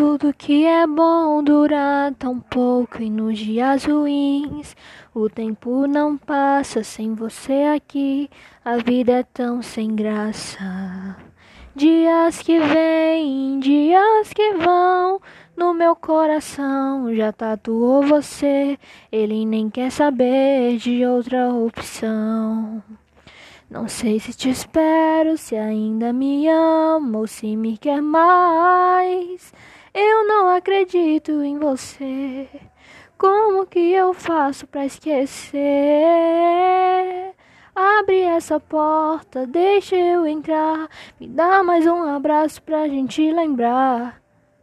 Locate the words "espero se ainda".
24.48-26.10